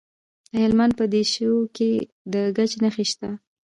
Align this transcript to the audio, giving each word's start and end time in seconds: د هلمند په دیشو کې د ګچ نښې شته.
د 0.51 0.53
هلمند 0.63 0.93
په 0.99 1.05
دیشو 1.13 1.51
کې 1.75 1.91
د 2.31 2.35
ګچ 2.57 2.71
نښې 2.83 3.05
شته. 3.11 3.29